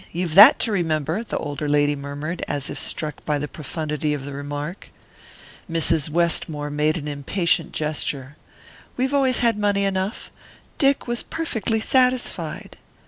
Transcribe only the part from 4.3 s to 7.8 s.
remark. Mrs. Westmore made an impatient